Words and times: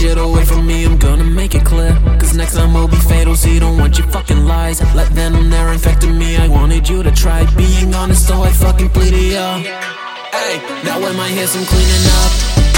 shit 0.00 0.16
away 0.16 0.44
from 0.44 0.66
me, 0.66 0.84
I'm 0.84 0.96
gonna 0.96 1.24
make 1.24 1.54
it 1.54 1.64
clear. 1.64 1.92
Cause 2.18 2.34
next 2.34 2.54
time 2.54 2.72
will 2.72 2.88
be 2.88 2.96
fatal, 2.96 3.36
See, 3.36 3.58
don't 3.58 3.78
want 3.78 3.98
your 3.98 4.08
fucking 4.08 4.44
lies. 4.46 4.80
Let 4.94 5.14
them. 5.14 5.50
They're 5.50 5.72
infecting 5.72 6.18
me, 6.18 6.36
I 6.36 6.48
wanted 6.48 6.88
you 6.88 7.02
to 7.02 7.12
try 7.12 7.44
being 7.54 7.94
honest, 7.94 8.26
so 8.26 8.34
I 8.42 8.50
fucking 8.50 8.90
pleaded, 8.90 9.32
yeah. 9.32 9.58
Hey, 10.32 10.58
now 10.84 10.98
am 10.98 11.20
I 11.20 11.28
here? 11.28 11.46
Some 11.46 11.64
cleaning 11.66 12.06
up. 12.18 12.69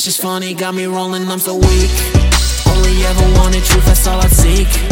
That's 0.00 0.16
just 0.16 0.22
funny, 0.22 0.54
got 0.54 0.74
me 0.74 0.86
rolling, 0.86 1.28
I'm 1.28 1.38
so 1.38 1.56
weak. 1.56 1.90
Only 2.66 3.04
ever 3.04 3.38
wanted 3.38 3.62
truth, 3.64 3.84
that's 3.84 4.06
all 4.06 4.18
I 4.18 4.28
seek. 4.28 4.89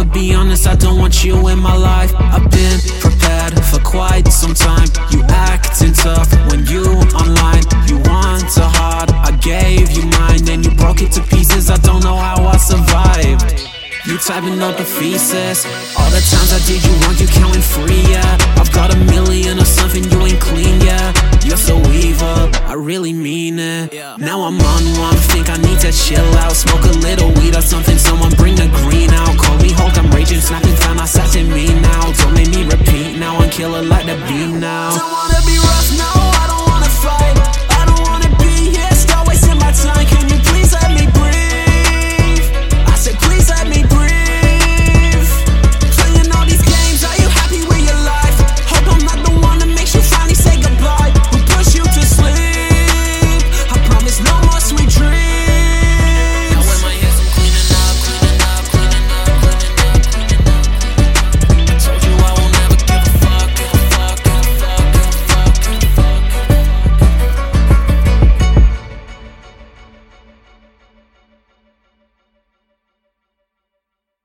I'ma 0.00 0.14
be 0.14 0.34
honest, 0.34 0.66
I 0.66 0.76
don't 0.76 0.98
want 0.98 1.22
you 1.22 1.48
in 1.48 1.58
my 1.58 1.76
life. 1.76 2.14
I've 2.16 2.50
been 2.50 2.80
prepared 3.00 3.52
for 3.66 3.80
quite 3.80 4.26
some 4.28 4.54
time. 4.54 4.88
You 5.10 5.22
acting 5.28 5.92
tough 5.92 6.32
when 6.48 6.64
you 6.64 6.84
online. 7.12 7.64
You 7.86 7.98
want 8.08 8.48
to 8.56 8.64
hard, 8.64 9.10
I 9.10 9.36
gave 9.42 9.90
you 9.90 10.04
mine, 10.06 10.44
then 10.44 10.62
you 10.62 10.70
broke 10.70 11.02
it 11.02 11.12
to 11.12 11.22
pieces. 11.22 11.68
I 11.68 11.76
don't 11.76 12.02
know 12.02 12.16
how 12.16 12.42
I 12.46 12.56
survived. 12.56 13.68
You 14.06 14.16
typing 14.16 14.62
up 14.62 14.80
a 14.80 14.84
thesis. 14.84 15.66
All 15.98 16.08
the 16.08 16.24
times 16.32 16.50
I 16.56 16.60
did 16.64 16.82
you 16.82 16.92
wrong, 17.04 17.14
you 17.20 17.28
counting 17.28 17.60
free, 17.60 18.00
yeah. 18.08 18.38
I've 18.56 18.72
got 18.72 18.94
a 18.94 18.96
million 18.96 19.58
or 19.58 19.66
something, 19.66 20.02
you 20.02 20.18
ain't 20.24 20.40
clean, 20.40 20.80
yeah. 20.80 21.12
You're 21.44 21.58
so 21.58 21.76
evil, 21.92 22.48
I 22.64 22.74
really 22.74 23.12
mean 23.12 23.58
it. 23.58 23.92
Now 24.18 24.40
I'm 24.48 24.58
on 24.58 24.84
one, 24.98 25.16
think 25.28 25.50
I 25.50 25.58
need 25.58 25.78
to 25.80 25.92
chill 25.92 26.24
out. 26.40 26.52
Smoke 26.52 26.84
a 26.84 26.96
little 27.04 27.30
weed 27.34 27.54
or 27.54 27.60
something, 27.60 27.98